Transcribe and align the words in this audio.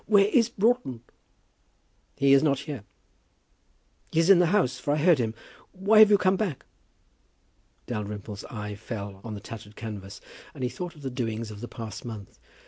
"Where 0.07 0.25
is 0.25 0.49
Broughton?" 0.49 1.03
"He 2.17 2.33
is 2.33 2.41
not 2.41 2.61
here." 2.61 2.85
"He 4.11 4.19
is 4.19 4.31
in 4.31 4.39
the 4.39 4.47
house, 4.47 4.79
for 4.79 4.93
I 4.93 4.95
heard 4.97 5.19
him. 5.19 5.35
Why 5.73 5.99
have 5.99 6.09
you 6.09 6.17
come 6.17 6.37
back?" 6.37 6.65
Dalrymple's 7.85 8.43
eye 8.45 8.73
fell 8.73 9.21
on 9.23 9.35
the 9.35 9.39
tattered 9.39 9.75
canvas, 9.75 10.19
and 10.55 10.63
he 10.63 10.71
thought 10.71 10.95
of 10.95 11.03
the 11.03 11.11
doings 11.11 11.51
of 11.51 11.61
the 11.61 11.67
past 11.67 12.03
month. 12.03 12.39